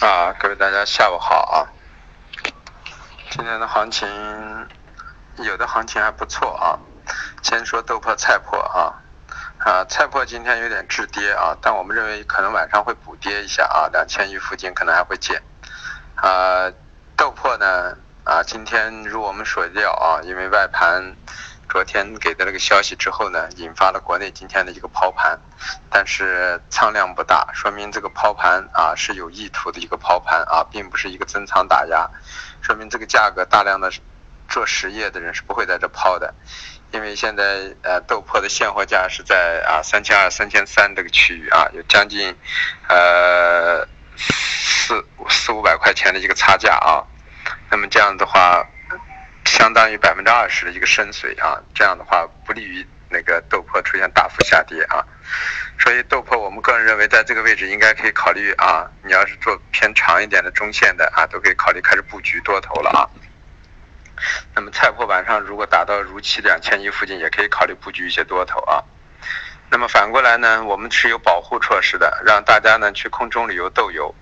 [0.00, 1.68] 啊，各位大家下午好啊！
[3.30, 4.08] 今天的行情，
[5.36, 6.78] 有的行情还不错啊。
[7.42, 8.94] 先说豆粕、菜粕啊，
[9.58, 15.42] 啊，菜粕今天有点滞跌啊，但我们认为可能晚上会补跌一下啊，两千亿附近可能还会见。
[16.14, 16.72] 啊，
[17.14, 17.94] 豆粕呢，
[18.24, 21.14] 啊，今天如我们所料啊，因为外盘。
[21.70, 25.38] 昨天给的那个消息之后呢，引发了国内今天的一个抛盘，
[25.88, 32.10] 但是仓量不大，说明这个抛盘啊是有意图的一个抛盘啊，并不是一个增仓打压，
[32.60, 33.88] 说明这个价格大量的
[34.48, 36.34] 做实业的人是不会在这抛的，
[36.90, 42.34] 因为现在呃豆粕的现货价是在啊三千二、三千三这个区域啊，有将近
[42.88, 47.06] 呃四四五百块钱的一个差价啊，
[47.70, 48.66] 那么这样的话。
[49.60, 55.04] 相当于百分之二十的一个深水啊，这样的话不利于那个豆粕出现大幅下跌啊，
[55.78, 63.04] 所以豆粕我们个人认为在这个位置应该可以考虑啊，你要是做偏长一点的中线的啊，都可以考虑开始布局多头了啊。
[64.54, 68.82] 那么菜粕晚上如果达到如期两千一附近，也可以考虑布局一些多头啊。
[69.70, 74.14] 那么反过来呢，我们是有保护措施的，让大家呢去空中旅游豆油。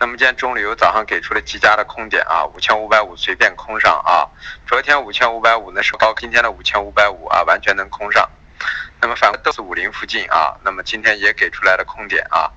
[0.00, 4.30] 那么今天中旅游早上给出了极佳的空点啊，五千五百五随便空上啊。
[4.64, 8.30] 昨天五千五百五呢是高，今天的五千五百五啊完全能空上。
[9.00, 12.48] 那么反正都是五零附近啊，那么今天也给出来了空点啊。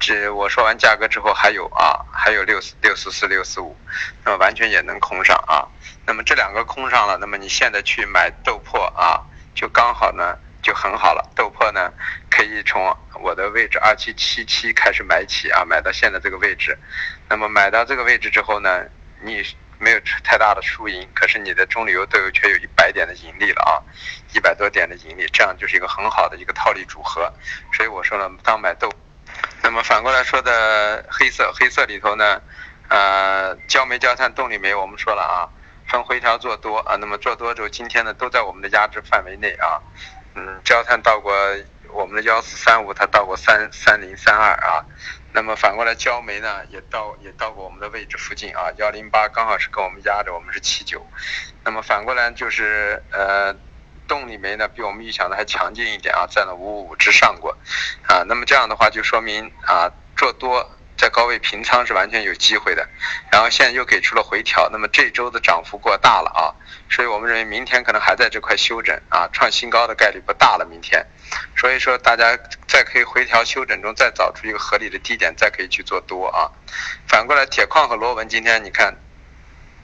[0.00, 3.76] 这我说完价格之后还有啊，还有六四六四四六四五，
[4.24, 5.68] 那么完全也能空上啊。
[6.04, 9.22] 那么这两个空上了，那么你现在去买豆粕啊，
[9.54, 10.36] 就刚好呢。
[10.62, 11.92] 就很好了，豆粕呢
[12.30, 16.76] 可以从我的位置二七七七开始买起啊，买到现在这个位置。
[17.28, 18.84] 那么买到这个位置之后呢，
[19.22, 19.42] 你
[19.78, 23.78] 没有太大的输赢，可是你的中旅游豆油却有一百点的盈利了啊，
[24.34, 27.32] 一百多点的盈利，这样就是一个很好的一个套利组合。
[27.72, 28.90] 所以我说呢，当买豆。
[29.62, 32.40] 那么反过来说的黑色，黑色里头呢，
[32.88, 35.46] 呃，焦煤、焦炭、动力煤，我们说了啊，
[35.86, 39.78] 分回调做多啊，那么做多之后，今天呢都在我们的压制范围内啊。
[40.34, 41.32] 嗯，焦炭到过
[41.92, 44.84] 我们的幺四三五，它到过三三零三二啊。
[45.32, 51.06] 那么反过来，焦煤呢也到也到过我们的位置附近啊，幺零八刚好是跟我们压着，我们是七九。
[51.64, 53.54] 那么反过来就是呃，
[54.06, 57.56] 动力煤呢比我们预想的还强劲一点啊，在了五五五之上过
[58.06, 58.22] 啊。
[58.26, 60.70] 那么这样的话就说明啊，做多。
[60.98, 62.86] 在高位平仓是完全有机会的，
[63.30, 66.50] 然后现在又给出了回调，那么这周的涨幅过大了啊，
[66.90, 70.66] 所以我们认为明天可能还在这块休整啊，创新高的概率不大了。
[70.68, 71.06] 明天，
[71.56, 76.50] 所以说大家再可以回调休整中再找出一个合理的低点，再可以去做多啊。
[77.06, 78.96] 反过来，铁矿和螺纹今天你看，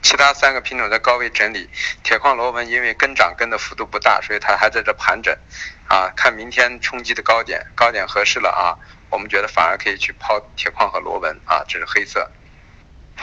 [0.02, 1.70] 其他三个品种在高位整理，
[2.02, 5.32] 铁矿螺纹因为跟涨跟的幅度不大，所以它还在这盘整
[5.88, 8.74] 啊，看明天冲击的高点，高点合适了啊。
[9.14, 12.28] 我们觉得反而可以去抛铁矿和螺纹啊，这是黑色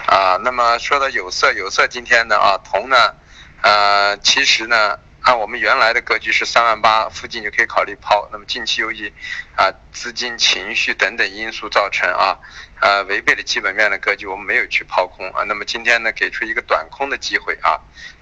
[0.08, 0.38] 啊。
[0.42, 2.96] 那么说到有色，有色今天呢啊，铜呢，
[3.62, 8.30] 呃，其实呢，按我们原来的格局是三万八附近就可以考虑抛。
[8.32, 9.14] 那么近期由于
[9.58, 12.40] 啊资金情绪等等因素造成啊，
[12.80, 15.44] 呃违背了基本面的格局，我们没有去抛空啊。
[15.44, 17.78] 那么今天呢，给出一个短空的机会啊。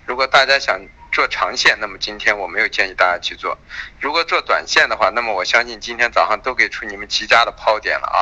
[0.07, 0.81] 如果大家想。
[1.11, 3.57] 做长线，那么今天我没有建议大家去做。
[3.99, 8.19] 如果做短线的话，那么我相信今天早上都给出你们极佳的抛点了啊，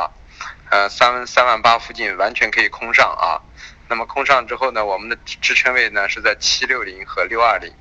[0.69, 3.41] 呃，三三万八附近完全可以空上啊。
[3.89, 7.73] 那么空上之后呢，我们的支撑位呢是在七六零和六二零，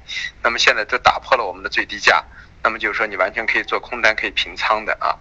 [0.42, 2.24] 那么现在都打破了我们的最低价。
[2.66, 5.14] 那么就是说，你完全可以做空单，可以平仓的啊。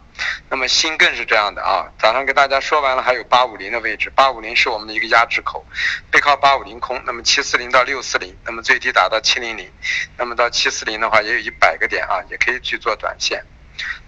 [0.50, 1.86] 那么锌更是这样的啊。
[2.00, 5.64] 早上给大家说完了，还有八五零的位置，八五零是我们的一个压制口，
[6.10, 7.00] 背靠八五零空。
[7.06, 9.72] 那么七四零到六四零，那么最低打到七零零，
[10.18, 13.44] 那么到七四零的话也有一百个点啊，也可以去做短线。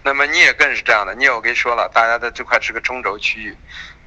[0.02, 3.56] 那么镍更是这样的，镍我跟你说了，大家的这块是个中轴区域。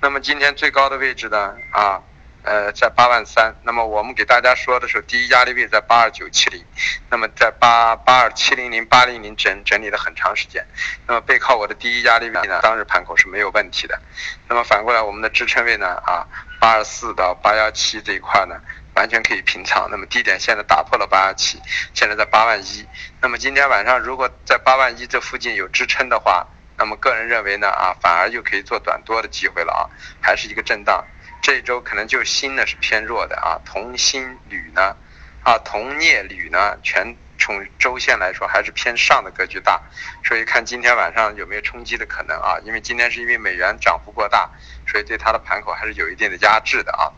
[0.02, 2.04] 那么今天最高的位置呢啊？
[2.44, 6.66] 呃，在八万三，那么我们给大家说的时候，第一压力位在八二九七零，
[7.10, 10.66] 那么在八八二七零零八零零整整理了很长时间，
[11.08, 14.02] 那么背靠我的第一压力位呢，当日盘口是没有问题的，
[14.48, 16.26] 那么反过来我们的支撑位呢，啊，
[16.60, 18.56] 八二四到八幺七这一块呢，
[18.96, 21.62] 完全可以平仓，那么低点现在打破了八幺七，
[21.94, 22.88] 现在在八万一，
[23.22, 26.48] 那么今天晚上如果在八万一这附近有支撑的话，
[26.82, 29.86] 那么个人认为呢，啊，反而就可以做短多的机会了啊，
[30.20, 31.06] 还是一个震荡。
[31.40, 34.96] 这一周可能就锌呢是偏弱的啊，铜、锌、铝呢，
[35.44, 39.80] 啊，铜、镍、铝呢，全从周线来说还是偏上的格局大，
[40.24, 42.58] 所以看今天晚上有没有冲击的可能啊？
[42.64, 44.50] 因为今天是因为美元涨幅过大，
[44.88, 47.14] 所以对它的盘口还是有一定的压制的啊。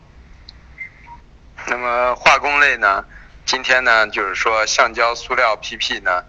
[1.68, 3.02] 那么化工类呢，
[3.46, 6.22] 今天呢就是说橡胶、塑料、PP 呢，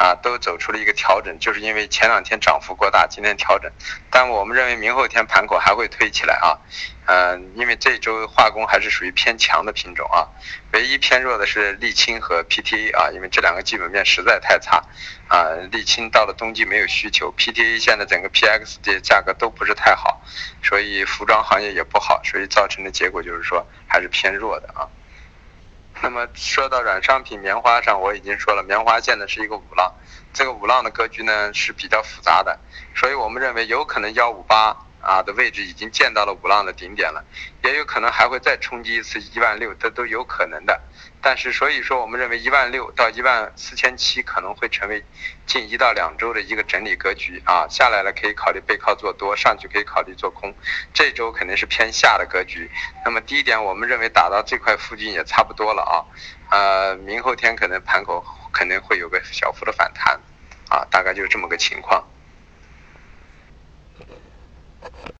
[0.00, 3.70] 啊，都走出了一个调整，就是因为前两天涨幅过大，今天调整。
[4.10, 6.56] 但我们认为明后天盘口还会推起来啊，
[7.04, 10.24] 嗯，因为这周化工还是属于偏强的品种啊，
[10.72, 14.82] 唯一偏弱的是沥青和 PTA 啊，因为这两个基本面实在太差
[15.28, 20.22] 啊，沥青到了冬季没有需求，PTA 现在整个 PX 的价格都不是太好，
[20.62, 24.88] 所以服装行业也不好，所以造成的结果就是说还是偏弱的啊。
[26.02, 29.92] 那么说到软商品棉花上，我已经说了，棉花现在是一个五浪，
[30.32, 32.58] 这个五浪的格局呢是比较复杂的，
[32.94, 37.24] 所以我们认为有可能幺五八啊的位置已经见到了五浪的顶点了，
[37.64, 40.80] 也有可能还会再冲击一次一万六，这都有可能的。
[41.22, 45.04] 但是所以说，我们认为一万六到一万四千七可能会成为
[45.46, 50.54] 近一到两周的一个整理格局啊，下来了可以考虑背靠做多，上去可以考虑做空。
[50.94, 52.70] 这周肯定是偏下的格局。
[53.04, 55.94] 那么低点我们认为打到这块附近也差不多了啊，
[56.50, 60.18] 呃，明后天可能盘口可能会有个小幅的反弹，
[60.70, 62.02] 啊，大概就是这么个情况。